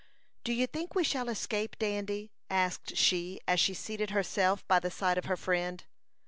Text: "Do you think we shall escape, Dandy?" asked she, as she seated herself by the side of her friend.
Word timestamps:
"Do 0.43 0.51
you 0.51 0.65
think 0.65 0.95
we 0.95 1.03
shall 1.03 1.29
escape, 1.29 1.77
Dandy?" 1.77 2.31
asked 2.49 2.97
she, 2.97 3.39
as 3.47 3.59
she 3.59 3.75
seated 3.75 4.09
herself 4.09 4.67
by 4.67 4.79
the 4.79 4.89
side 4.89 5.19
of 5.19 5.25
her 5.25 5.37
friend. 5.37 5.83